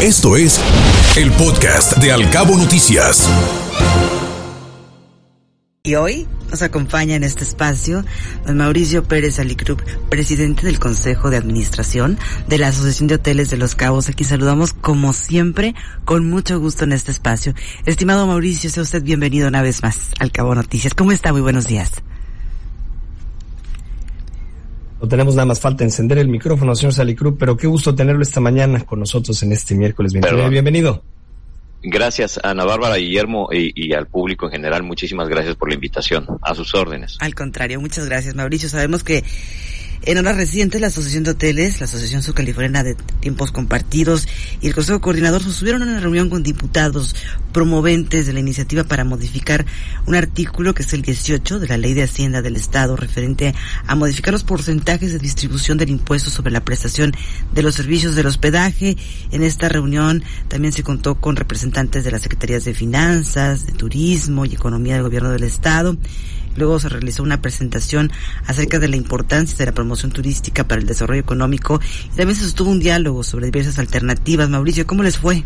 [0.00, 0.60] Esto es
[1.16, 3.28] el podcast de Alcabo Noticias.
[5.82, 8.04] Y hoy nos acompaña en este espacio
[8.46, 12.16] don Mauricio Pérez Alicrup, presidente del Consejo de Administración
[12.46, 14.08] de la Asociación de Hoteles de Los Cabos.
[14.08, 15.74] Aquí saludamos como siempre
[16.04, 17.54] con mucho gusto en este espacio.
[17.84, 20.94] Estimado Mauricio, sea usted bienvenido una vez más al Cabo Noticias.
[20.94, 21.32] ¿Cómo está?
[21.32, 21.90] Muy buenos días.
[25.00, 28.40] No tenemos nada más falta encender el micrófono, señor Salicrup, pero qué gusto tenerlo esta
[28.40, 30.50] mañana con nosotros en este miércoles 29.
[30.50, 31.02] Bienvenido.
[31.82, 34.82] Gracias, Ana Bárbara, Guillermo y, y, al público en general.
[34.82, 36.26] Muchísimas gracias por la invitación.
[36.42, 37.16] A sus órdenes.
[37.20, 38.68] Al contrario, muchas gracias, Mauricio.
[38.68, 39.22] Sabemos que
[40.02, 44.26] en horas recientes, la Asociación de Hoteles, la Asociación Subcaliforniana de Tiempos Compartidos
[44.60, 47.14] y el Consejo Coordinador sostuvieron una reunión con diputados
[47.52, 49.66] promoventes de la iniciativa para modificar
[50.06, 53.54] un artículo que es el 18 de la Ley de Hacienda del Estado referente
[53.86, 57.12] a modificar los porcentajes de distribución del impuesto sobre la prestación
[57.52, 58.96] de los servicios del hospedaje.
[59.30, 64.44] En esta reunión también se contó con representantes de las Secretarías de Finanzas, de Turismo
[64.44, 65.96] y Economía del Gobierno del Estado.
[66.58, 68.10] Luego se realizó una presentación
[68.46, 71.80] acerca de la importancia de la promoción turística para el desarrollo económico
[72.12, 74.48] y también se sostuvo un diálogo sobre diversas alternativas.
[74.50, 75.44] Mauricio, ¿cómo les fue?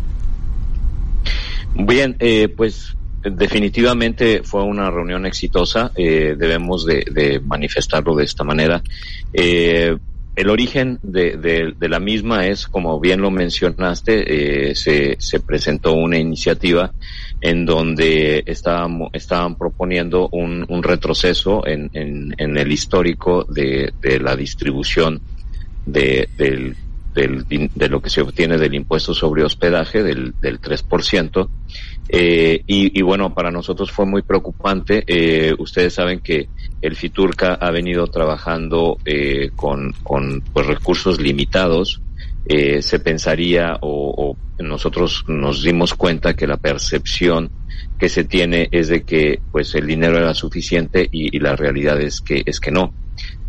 [1.75, 8.83] Bien, eh, pues definitivamente fue una reunión exitosa, eh, debemos de, manifestarlo de esta manera.
[9.33, 9.97] Eh,
[10.35, 15.41] el origen de, de, de, la misma es, como bien lo mencionaste, eh, se, se,
[15.41, 16.93] presentó una iniciativa
[17.41, 24.21] en donde estaban, estaban proponiendo un, un retroceso en, en, en, el histórico de, de
[24.21, 25.21] la distribución
[25.85, 26.77] de, del,
[27.15, 31.49] de lo que se obtiene del impuesto sobre hospedaje del, del 3%.
[32.09, 35.05] Eh, y, y, bueno, para nosotros fue muy preocupante.
[35.07, 36.49] Eh, ustedes saben que
[36.83, 42.03] el FITURCA ha venido trabajando eh, con, con pues, recursos limitados.
[42.45, 47.51] Eh, se pensaría o, o, nosotros nos dimos cuenta que la percepción
[48.01, 52.01] que se tiene es de que pues el dinero era suficiente y, y la realidad
[52.01, 52.93] es que es que no.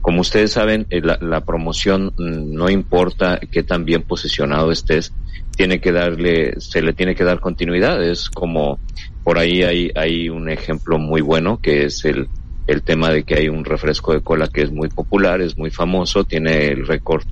[0.01, 5.11] Como ustedes saben, eh, la, la, promoción no importa qué tan bien posicionado estés,
[5.55, 8.03] tiene que darle, se le tiene que dar continuidad.
[8.03, 8.79] Es como,
[9.23, 12.27] por ahí hay, hay un ejemplo muy bueno que es el,
[12.67, 15.69] el tema de que hay un refresco de cola que es muy popular, es muy
[15.69, 17.23] famoso, tiene el récord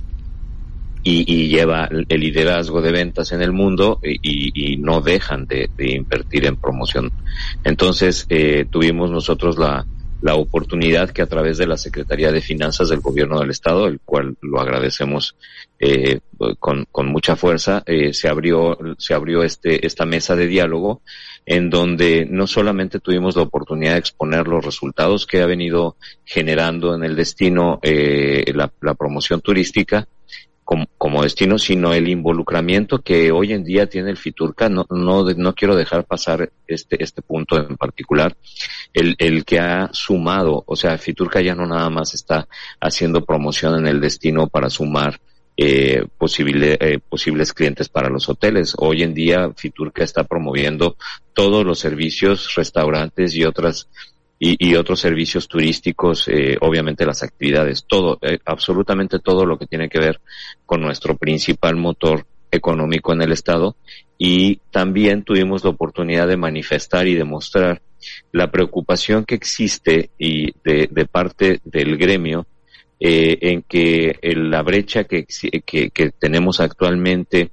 [1.02, 5.68] y, y, lleva el liderazgo de ventas en el mundo y, y no dejan de,
[5.76, 7.10] de, invertir en promoción.
[7.64, 9.84] Entonces, eh, tuvimos nosotros la,
[10.22, 14.00] la oportunidad que a través de la Secretaría de Finanzas del Gobierno del Estado, el
[14.00, 15.36] cual lo agradecemos
[15.80, 16.20] eh,
[16.58, 21.02] con, mucha fuerza, eh, se abrió, se abrió este, esta mesa de diálogo
[21.44, 26.94] en donde no solamente tuvimos la oportunidad de exponer los resultados que ha venido generando
[26.94, 30.06] en el destino eh, la promoción turística,
[30.72, 34.70] como, como, destino, sino el involucramiento que hoy en día tiene el Fiturca.
[34.70, 38.34] No, no, no quiero dejar pasar este, este punto en particular.
[38.94, 42.48] El, el que ha sumado, o sea, Fiturca ya no nada más está
[42.80, 45.20] haciendo promoción en el destino para sumar
[45.58, 48.74] eh, eh, posibles clientes para los hoteles.
[48.78, 50.96] Hoy en día Fiturca está promoviendo
[51.34, 53.88] todos los servicios, restaurantes y otras
[54.44, 59.88] y, otros servicios turísticos, eh, obviamente las actividades, todo, eh, absolutamente todo lo que tiene
[59.88, 60.20] que ver
[60.66, 63.76] con nuestro principal motor económico en el Estado.
[64.18, 67.82] Y también tuvimos la oportunidad de manifestar y demostrar
[68.32, 72.44] la preocupación que existe y de, de parte del gremio
[72.98, 75.24] eh, en que la brecha que,
[75.64, 77.52] que, que tenemos actualmente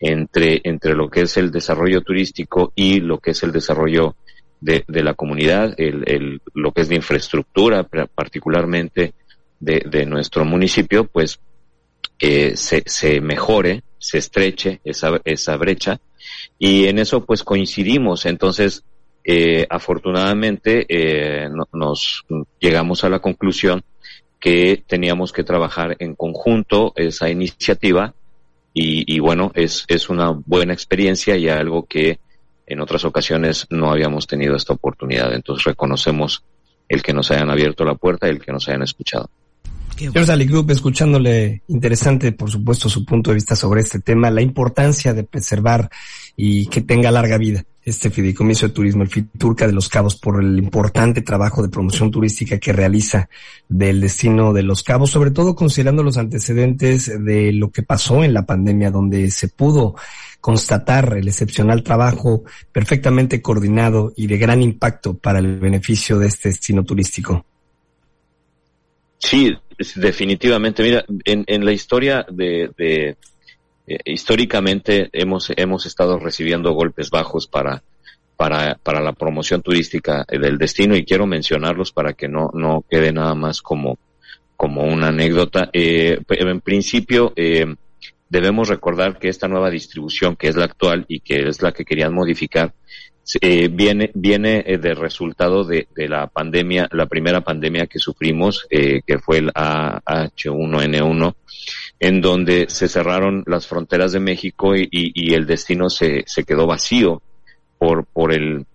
[0.00, 4.16] entre, entre lo que es el desarrollo turístico y lo que es el desarrollo
[4.64, 9.12] de, de la comunidad, el, el, lo que es de infraestructura, particularmente
[9.60, 11.38] de, de nuestro municipio, pues
[12.18, 16.00] eh, se, se mejore, se estreche esa, esa brecha
[16.58, 18.24] y en eso pues coincidimos.
[18.24, 18.84] Entonces,
[19.22, 22.24] eh, afortunadamente eh, no, nos
[22.58, 23.82] llegamos a la conclusión
[24.40, 28.14] que teníamos que trabajar en conjunto esa iniciativa
[28.72, 32.18] y, y bueno, es, es una buena experiencia y algo que
[32.66, 35.34] en otras ocasiones no habíamos tenido esta oportunidad.
[35.34, 36.44] Entonces reconocemos
[36.88, 39.30] el que nos hayan abierto la puerta y el que nos hayan escuchado.
[39.96, 45.14] Señor Saligrup, escuchándole interesante, por supuesto, su punto de vista sobre este tema, la importancia
[45.14, 45.88] de preservar
[46.36, 50.42] y que tenga larga vida este fideicomiso de turismo, el FITURCA de los Cabos, por
[50.42, 53.28] el importante trabajo de promoción turística que realiza
[53.68, 58.32] del destino de los Cabos, sobre todo considerando los antecedentes de lo que pasó en
[58.32, 59.96] la pandemia, donde se pudo
[60.40, 66.50] constatar el excepcional trabajo perfectamente coordinado y de gran impacto para el beneficio de este
[66.50, 67.46] destino turístico.
[69.18, 69.56] Sí,
[69.96, 70.82] definitivamente.
[70.82, 73.16] Mira, en, en la historia de, de,
[73.86, 77.82] eh, históricamente hemos, hemos estado recibiendo golpes bajos para,
[78.36, 83.12] para, para la promoción turística del destino y quiero mencionarlos para que no, no quede
[83.12, 83.98] nada más como,
[84.56, 85.70] como una anécdota.
[85.72, 87.74] Eh, en principio, eh,
[88.28, 91.84] debemos recordar que esta nueva distribución, que es la actual y que es la que
[91.84, 92.74] querían modificar,
[93.40, 98.66] eh, viene viene eh, de resultado de, de, la pandemia, la primera pandemia que sufrimos,
[98.68, 101.34] eh, que fue el AH1N1,
[102.00, 107.22] en donde se cerraron las fronteras de México y, el destino se, se quedó vacío
[107.78, 108.66] por por el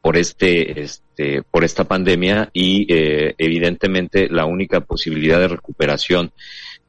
[0.00, 6.32] por este, este por esta pandemia y eh, evidentemente la única posibilidad de recuperación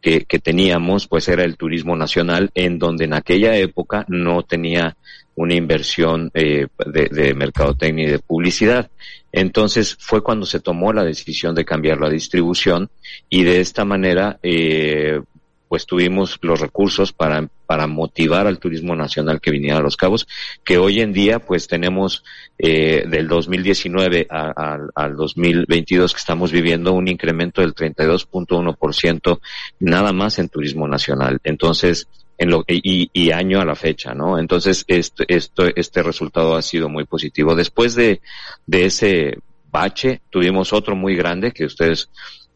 [0.02, 4.98] que, que teníamos pues era el turismo nacional en donde en aquella época no tenía
[5.36, 8.90] una inversión eh, de, de mercadotecnia y de publicidad.
[9.32, 12.90] Entonces fue cuando se tomó la decisión de cambiar la distribución
[13.30, 15.22] y de esta manera eh,
[15.68, 20.28] pues tuvimos los recursos para, para motivar al turismo nacional que viniera a Los Cabos,
[20.64, 22.24] que hoy en día pues tenemos
[22.58, 29.40] eh, del 2019 a, a, al 2022 que estamos viviendo un incremento del 32.1%
[29.80, 31.40] nada más en turismo nacional.
[31.44, 32.08] Entonces,
[32.38, 34.38] en lo y, y, año a la fecha, ¿no?
[34.38, 37.56] Entonces, esto, esto, este resultado ha sido muy positivo.
[37.56, 38.22] Después de,
[38.66, 39.40] de ese
[39.72, 42.10] bache, tuvimos otro muy grande que ustedes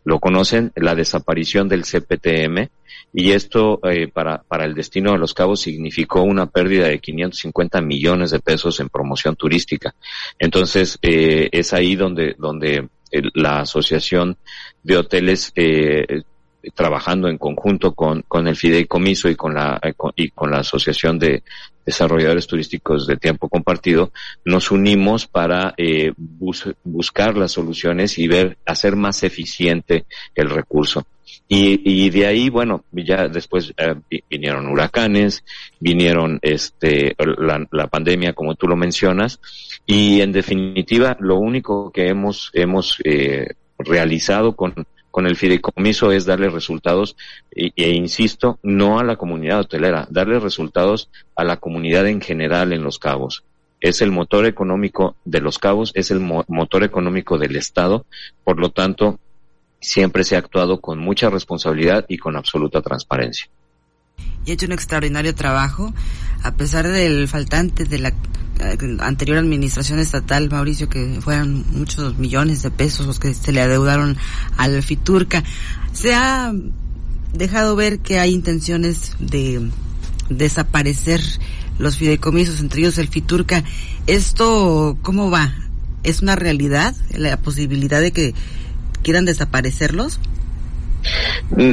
[0.10, 2.68] lo conocen, la desaparición del CPTM,
[3.14, 7.80] y esto eh, para, para el destino de Los Cabos significó una pérdida de 550
[7.82, 9.94] millones de pesos en promoción turística.
[10.40, 14.38] Entonces, eh, es ahí donde, donde el, la Asociación
[14.82, 16.24] de Hoteles eh,
[16.74, 21.18] trabajando en conjunto con, con el fideicomiso y con la con, y con la asociación
[21.18, 21.44] de
[21.86, 24.12] desarrolladores turísticos de tiempo compartido
[24.46, 31.06] nos unimos para eh, bus, buscar las soluciones y ver hacer más eficiente el recurso.
[31.48, 35.44] Y, y de ahí bueno ya después eh, vinieron huracanes
[35.80, 39.40] vinieron este la, la pandemia como tú lo mencionas
[39.86, 43.48] y en definitiva lo único que hemos hemos eh,
[43.80, 47.16] realizado con con el fideicomiso es darle resultados,
[47.52, 52.74] e, e, insisto, no a la comunidad hotelera, darle resultados a la comunidad en general
[52.74, 53.44] en Los Cabos.
[53.82, 58.06] Es el motor económico de Los Cabos, es el mo motor económico del Estado,
[58.44, 59.20] por lo tanto,
[59.80, 63.50] siempre se ha actuado con mucha responsabilidad y con absoluta transparencia.
[64.46, 65.94] Y ha hecho un extraordinario trabajo,
[66.44, 68.14] a pesar del faltante de la
[69.00, 74.18] anterior administración estatal, Mauricio, que fueron muchos millones de pesos los que se le adeudaron
[74.58, 75.44] al Fiturca.
[75.94, 76.54] Se ha
[77.34, 79.70] dejado ver que hay intenciones de
[80.30, 81.22] desaparecer
[81.78, 83.64] los fideicomisos, entre ellos el Fiturca.
[84.08, 85.54] ¿Esto cómo va?
[86.04, 88.34] ¿Es una realidad la posibilidad de que
[89.04, 90.20] quieran desaparecerlos?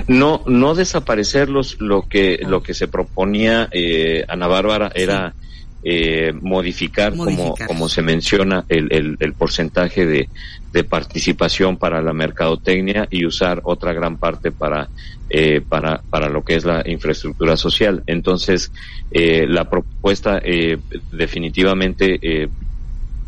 [0.07, 1.81] No, no desaparecerlos.
[1.81, 5.46] Lo que lo que se proponía eh, Ana Bárbara era sí
[5.89, 10.29] eh, modificar, modificar, como, como se menciona, el, el, el porcentaje de,
[10.73, 14.89] de, participación para la mercadotecnia y usar otra gran parte para,
[15.31, 18.03] eh, para, para lo que es la infraestructura social.
[18.09, 18.73] Entonces,
[19.13, 20.77] eh, la propuesta eh,
[21.13, 22.49] definitivamente eh,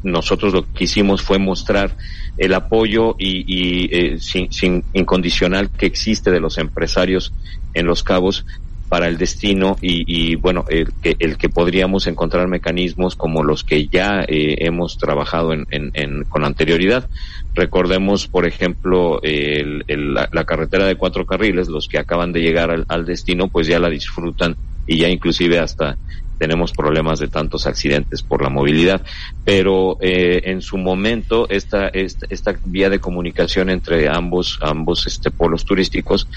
[0.03, 1.97] nosotros lo que hicimos fue mostrar
[2.39, 7.33] el apoyo y, y eh, sin, sin, incondicional que existe de los empresarios
[7.75, 8.45] en los cabos
[8.89, 13.65] para el destino y, y bueno, el que, el que podríamos encontrar mecanismos como los
[13.65, 17.09] que ya eh, hemos trabajado en, en, en, con anterioridad.
[17.55, 22.71] Recordemos, por ejemplo, el, la, la, carretera de cuatro carriles, los que acaban de llegar
[22.71, 25.97] al, al destino, pues ya la disfrutan y ya inclusive hasta
[26.39, 29.03] tenemos problemas de tantos accidentes por la movilidad,
[29.45, 35.31] pero eh, en su momento esta, esta, esta vía de comunicación entre ambos ambos este
[35.31, 36.29] polos turísticos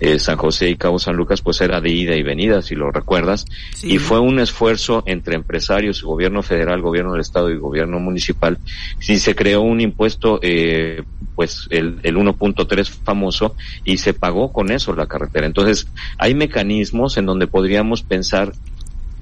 [0.00, 2.90] eh, San José y Cabo San Lucas pues era de ida y venida si lo
[2.90, 3.94] recuerdas sí.
[3.94, 8.58] y fue un esfuerzo entre empresarios gobierno federal gobierno del estado y gobierno municipal
[8.98, 11.02] si se creó un impuesto eh,
[11.34, 15.88] pues el, el 1.3 famoso y se pagó con eso la carretera entonces
[16.18, 18.52] hay mecanismos en donde podríamos pensar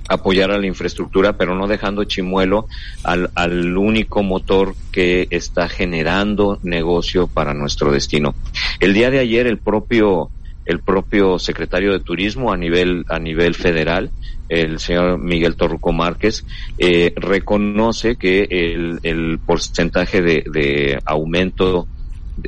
[0.09, 2.67] apoyar a la infraestructura, pero no dejando chimuelo
[3.05, 8.35] al, al único motor que está generando negocio para nuestro destino.
[8.81, 10.31] El día de ayer el propio
[10.65, 14.11] el propio secretario de turismo a nivel a nivel federal
[14.49, 16.45] el señor Miguel Torruco Márquez
[16.79, 21.87] eh, reconoce que el, el porcentaje de, de aumento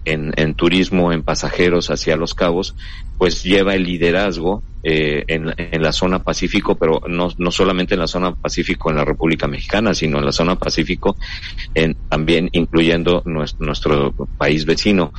[0.05, 2.75] en, en, turismo en pasajeros hacia los cabos
[3.19, 8.01] pues lleva el liderazgo eh, en, en, la zona Pacífico, pero no, no solamente en
[8.01, 11.17] la zona Pacífico en la República Mexicana, sino en la zona Pacífico,
[11.75, 15.13] en, también incluyendo nuestro, nuestro país vecino.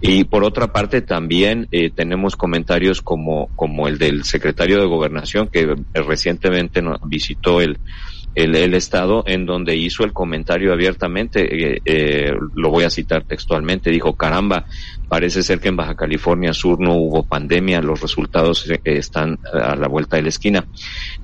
[0.00, 5.48] Y por otra parte, también eh, tenemos comentarios como, como el del secretario de Gobernación,
[5.48, 7.78] que recientemente visitó el,
[8.34, 13.24] el, el, Estado, en donde hizo el comentario abiertamente, eh, eh, lo voy a citar
[13.24, 14.66] textualmente, dijo, caramba,
[15.08, 19.74] parece ser que en Baja California Sur no hubo pandemia, los resultados eh, están a
[19.74, 20.66] la vuelta de la esquina.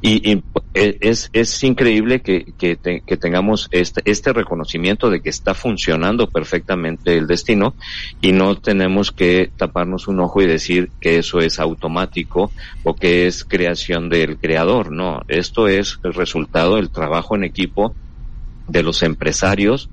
[0.00, 5.54] Y, y es, es increíble que, que, que tengamos este, este reconocimiento de que está
[5.54, 7.74] funcionando perfectamente el destino
[8.20, 12.50] y no tenemos que taparnos un ojo y decir que eso es automático
[12.82, 17.94] o que es creación del creador, no, esto es el resultado del trabajo en equipo
[18.68, 19.90] de los empresarios,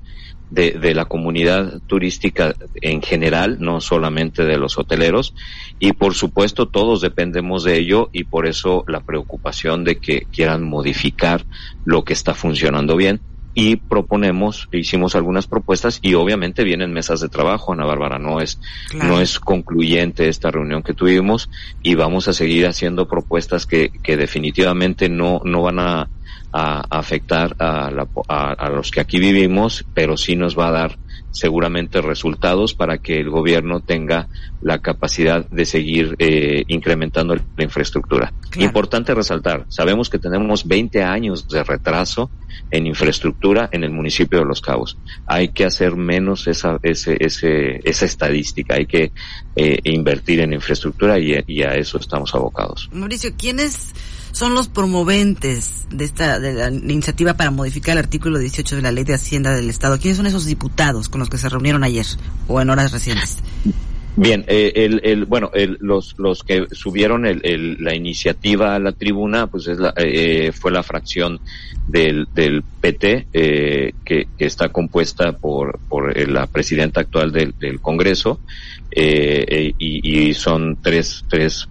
[0.52, 5.34] de, de, la comunidad turística en general, no solamente de los hoteleros,
[5.78, 10.62] y por supuesto todos dependemos de ello y por eso la preocupación de que quieran
[10.62, 11.46] modificar
[11.84, 13.20] lo que está funcionando bien.
[13.54, 18.58] Y proponemos, hicimos algunas propuestas y obviamente vienen mesas de trabajo, Ana Bárbara, no es,
[18.88, 19.08] claro.
[19.08, 21.50] no es concluyente esta reunión que tuvimos
[21.82, 26.08] y vamos a seguir haciendo propuestas que, que definitivamente no, no van a,
[26.52, 30.72] a afectar a, la, a, a, los que aquí vivimos, pero sí nos va a
[30.72, 30.98] dar
[31.32, 34.28] seguramente resultados para que el gobierno tenga
[34.60, 38.32] la capacidad de seguir eh, incrementando la infraestructura.
[38.50, 38.66] Claro.
[38.66, 42.30] Importante resaltar, sabemos que tenemos 20 años de retraso
[42.70, 44.98] en infraestructura en el municipio de Los Cabos.
[45.26, 49.12] Hay que hacer menos esa, ese, ese, esa estadística, hay que
[49.56, 52.88] eh, invertir en infraestructura y, y a eso estamos abocados.
[52.92, 53.92] Mauricio, ¿quiénes
[54.32, 58.92] son los promoventes de esta de la iniciativa para modificar el artículo 18 de la
[58.92, 59.98] Ley de Hacienda del Estado?
[59.98, 62.06] ¿Quiénes son esos diputados con los que se reunieron ayer
[62.48, 63.38] o en horas recientes?
[64.14, 64.72] Bien, eh,
[65.02, 69.78] el, bueno, el, los, los que subieron el, la iniciativa a la tribuna, pues es
[69.78, 71.40] la, eh, fue la fracción
[71.88, 77.80] del, del PT, eh, que, que, está compuesta por, por la presidenta actual del, del
[77.80, 78.38] Congreso,
[78.94, 80.01] y,
[80.34, 81.68] son tres, tres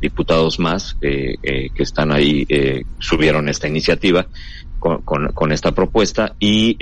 [0.00, 2.46] diputados más que están ahí,
[2.98, 4.26] subieron esta iniciativa
[4.78, 6.76] con, con, con esta propuesta y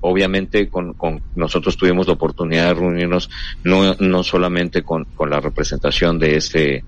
[0.00, 3.30] obviamente con, con, nosotros tuvimos la oportunidad de reunirnos
[3.64, 6.84] no, no solamente con, con la representación de este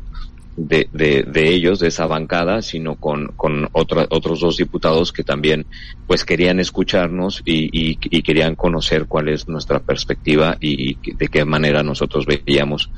[0.57, 5.25] de, de, de, ellos, de esa bancada, sino con, con otra, otros dos diputados que
[5.25, 5.67] también
[6.07, 11.45] pues querían escucharnos y, y, querían conocer cuál es nuestra perspectiva y, y, de qué
[11.45, 12.91] manera nosotros veíamos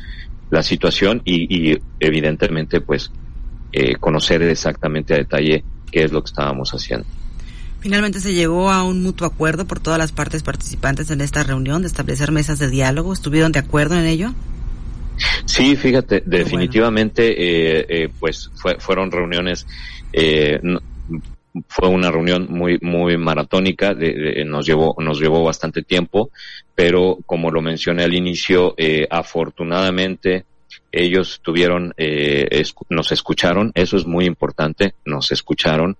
[0.50, 3.10] la situación y, evidentemente pues
[3.72, 7.06] eh, conocer exactamente a detalle qué es lo que estábamos haciendo.
[7.80, 11.82] Finalmente se llegó a un mutuo acuerdo por todas las partes participantes en esta reunión
[11.82, 13.12] de establecer mesas de diálogo.
[13.12, 14.34] ¿Estuvieron de acuerdo en ello?
[15.44, 17.42] Sí, fíjate, definitivamente, bueno.
[17.42, 19.66] eh, eh, pues fue, fueron reuniones,
[20.12, 20.60] eh,
[21.68, 26.30] fue una reunión muy muy maratónica, de, de, nos llevó nos llevó bastante tiempo,
[26.74, 30.46] pero como lo mencioné al inicio, eh, afortunadamente
[30.92, 35.96] ellos tuvieron, eh, nos escucharon, eso es muy importante, nos escucharon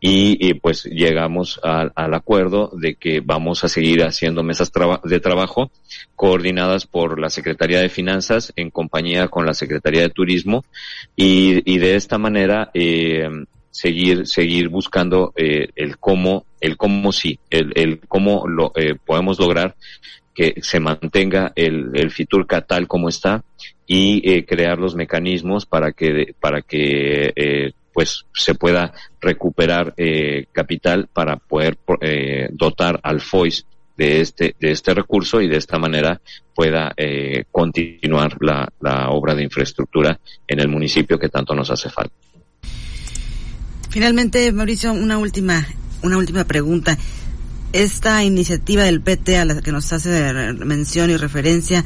[0.00, 4.70] y, pues llegamos al acuerdo de que vamos a seguir haciendo mesas
[5.04, 5.70] de trabajo
[6.14, 10.64] coordinadas por la Secretaría de Finanzas en compañía con la Secretaría de Turismo
[11.16, 13.28] y, y de esta manera eh,
[13.76, 19.38] seguir seguir buscando eh, el cómo el cómo sí el, el cómo lo eh, podemos
[19.38, 19.76] lograr
[20.36, 23.42] que se mantenga el, el Fiturca tal como está
[23.86, 30.46] y eh, crear los mecanismos para que para que eh, pues se pueda recuperar eh,
[30.52, 33.64] capital para poder eh, dotar al FOIS
[33.96, 36.20] de este de este recurso y de esta manera
[36.54, 41.88] pueda eh, continuar la, la obra de infraestructura en el municipio que tanto nos hace
[41.88, 42.14] falta.
[43.88, 45.66] Finalmente, Mauricio, una última
[46.02, 46.98] una última pregunta
[47.72, 51.84] esta iniciativa del PT a la que nos hace mención y referencia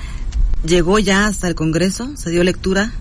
[0.67, 2.17] llegó ya hasta el Congreso?
[2.17, 2.93] ¿Se dio lectura?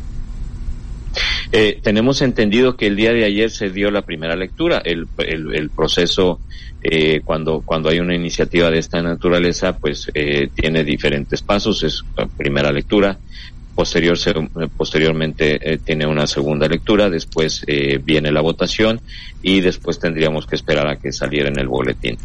[1.51, 4.81] Eh, tenemos entendido que el día de ayer se dio la primera lectura.
[4.83, 5.07] El,
[5.75, 6.39] proceso,
[6.83, 11.83] eh, cuando, cuando hay una iniciativa de esta naturaleza, pues eh, tiene diferentes pasos.
[11.83, 13.17] Es la primera lectura.
[13.79, 14.17] Posterior,
[14.75, 18.99] posteriormente eh, tiene una segunda lectura, después eh, viene la votación
[19.41, 22.17] y después tendríamos que esperar a que saliera en el boletín.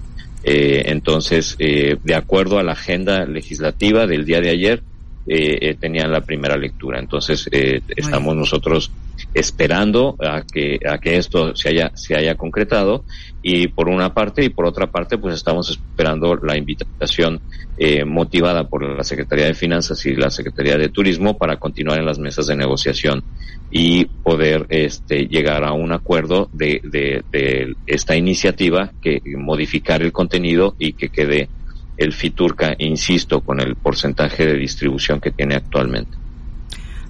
[0.46, 4.82] Eh, entonces, eh, de acuerdo a la agenda legislativa del día de ayer,
[5.26, 7.00] eh, tenían la primera lectura.
[7.00, 8.90] Entonces, estamos nosotros
[9.34, 13.04] esperando a que, a que esto se haya, se haya concretado
[13.42, 17.40] y por una parte y por otra parte pues estamos esperando la invitación
[17.76, 22.06] eh, motivada por la Secretaría de Finanzas y la Secretaría de Turismo para continuar en
[22.06, 23.22] las mesas de negociación
[23.70, 30.12] y poder este, llegar a un acuerdo de, de, de esta iniciativa que modificar el
[30.12, 31.48] contenido y que quede
[31.96, 36.24] el Fiturca, insisto, con el porcentaje de distribución que tiene actualmente.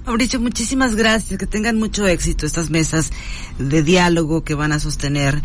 [0.07, 1.39] Mauricio, muchísimas gracias.
[1.39, 3.11] Que tengan mucho éxito estas mesas
[3.59, 5.43] de diálogo que van a sostener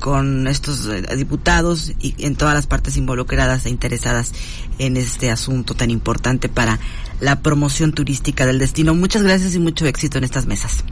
[0.00, 4.32] con estos eh, diputados y en todas las partes involucradas e interesadas
[4.78, 6.78] en este asunto tan importante para
[7.20, 8.94] la promoción turística del destino.
[8.94, 10.84] Muchas gracias y mucho éxito en estas mesas.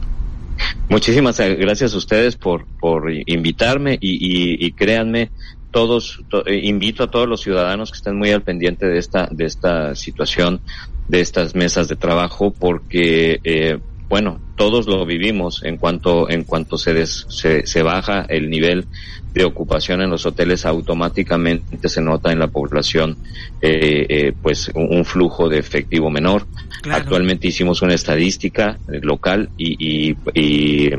[0.89, 5.31] Muchísimas gracias a ustedes por, por invitarme y, y, créanme,
[5.75, 9.43] todos, eh, invito a todos los ciudadanos que estén muy al pendiente de esta, de
[9.43, 10.61] esta situación
[11.09, 13.77] de estas mesas de trabajo porque eh,
[14.07, 18.87] bueno todos lo vivimos en cuanto en cuanto se, se, se baja el nivel
[19.33, 23.17] de ocupación en los hoteles automáticamente se nota en la población
[23.61, 26.47] eh, eh, pues un, flujo de efectivo menor.
[26.89, 30.89] Actualmente hicimos una estadística local y, y, y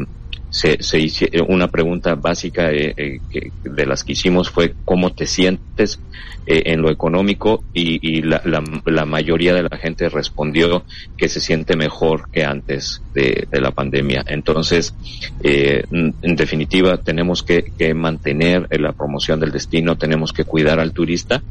[0.50, 5.12] se, se hizo una pregunta básica eh, eh, que, de las que hicimos fue cómo
[5.12, 5.98] te sientes
[6.46, 10.84] eh, en lo económico y, la, la, mayoría de la gente respondió
[11.16, 14.24] que se siente mejor que antes de, de la pandemia.
[14.28, 14.94] Entonces,
[15.42, 20.92] eh, en definitiva, tenemos que, que mantener la promoción del destino, tenemos que cuidar al
[20.92, 21.42] turista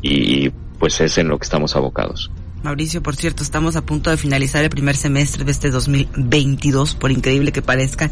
[0.00, 0.48] y
[0.78, 2.30] pues es en lo que estamos abocados.
[2.62, 7.10] Mauricio, por cierto, estamos a punto de finalizar el primer semestre de este 2022, por
[7.10, 8.10] increíble que parezca.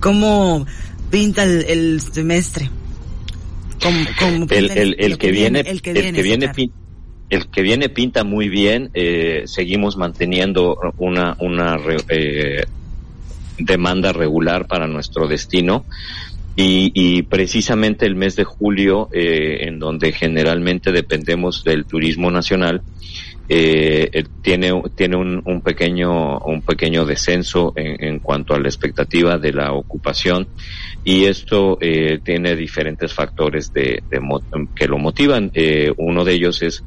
[0.00, 0.66] ¿Cómo
[1.10, 2.70] pinta el, el semestre?
[3.82, 6.52] ¿Cómo, cómo el, el, el, que viene, el que viene, el que viene,
[7.30, 8.90] el que viene pinta muy bien.
[8.94, 12.64] Eh, seguimos manteniendo una, una eh,
[13.58, 15.84] demanda regular para nuestro destino.
[16.56, 22.82] Y, y, precisamente el mes de julio, eh, en donde generalmente dependemos del turismo nacional,
[23.48, 29.36] eh, tiene tiene un, un, pequeño un pequeño descenso en, en, cuanto a la expectativa
[29.38, 30.48] de la ocupación
[31.04, 34.20] y esto eh, tiene diferentes factores de, de,
[34.74, 35.50] que lo motivan.
[35.52, 36.82] Eh, uno de ellos es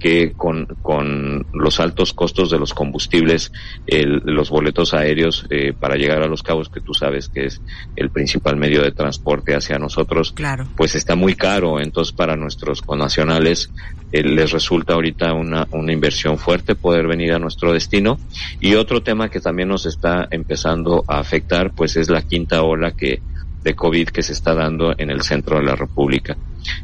[0.00, 3.52] que con, con los altos costos de los combustibles,
[3.86, 7.60] el, los boletos aéreos eh, para llegar a Los Cabos, que tú sabes que es
[7.94, 10.66] el principal medio de transporte hacia nosotros, claro.
[10.76, 11.80] pues está muy caro.
[11.80, 13.70] Entonces, para nuestros connacionales
[14.10, 18.18] eh, les resulta ahorita una, una inversión fuerte poder venir a nuestro destino.
[18.58, 22.92] Y otro tema que también nos está empezando a afectar, pues es la quinta ola
[22.92, 23.20] que
[23.62, 26.36] de COVID que se está dando en el centro de la República.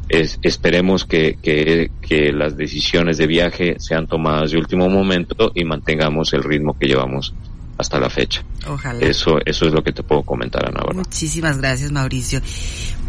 [0.09, 5.63] Es, esperemos que, que, que, las decisiones de viaje sean tomadas de último momento y
[5.63, 7.33] mantengamos el ritmo que llevamos
[7.77, 8.43] hasta la fecha.
[8.67, 8.99] Ojalá.
[9.05, 10.97] Eso, eso es lo que te puedo comentar, Ana Bárbara.
[10.97, 12.41] Muchísimas gracias, Mauricio.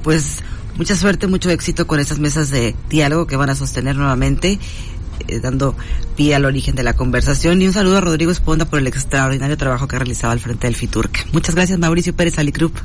[0.02, 0.42] Pues
[0.76, 4.58] mucha suerte, mucho éxito con estas mesas de diálogo que van a sostener nuevamente
[5.26, 5.74] eh, dando
[6.16, 9.56] pie al origen de la conversación y un saludo a Rodrigo Esponda por el extraordinario
[9.56, 11.32] trabajo que ha realizado al frente del FITURC.
[11.32, 12.76] Muchas gracias Mauricio Pérez Alicrup.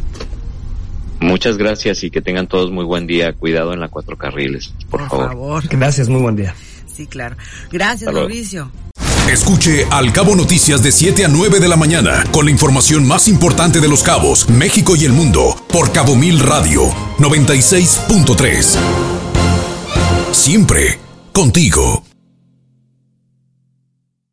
[1.34, 3.34] Muchas gracias y que tengan todos muy buen día.
[3.34, 5.28] Cuidado en la cuatro carriles, por, por favor.
[5.30, 5.64] favor.
[5.68, 6.54] Gracias, muy buen día.
[6.86, 7.36] Sí, claro.
[7.72, 8.70] Gracias, Hasta Mauricio.
[9.28, 13.28] Escuche Al Cabo Noticias de 7 a 9 de la mañana con la información más
[13.28, 16.84] importante de los cabos, México y el mundo por Cabo Mil Radio
[17.18, 18.78] 96.3.
[20.34, 21.00] Siempre
[21.32, 22.13] contigo.